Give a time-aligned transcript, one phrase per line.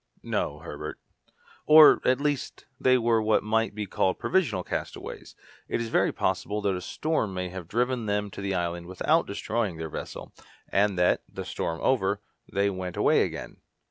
[0.23, 0.99] "No, Herbert;
[1.67, 5.35] or, at least, they were what might be called provisional castaways.
[5.67, 9.27] It is very possible that a storm may have driven them to the island without
[9.27, 10.33] destroying their vessel,
[10.67, 12.19] and that, the storm over,
[12.51, 13.57] they went away again."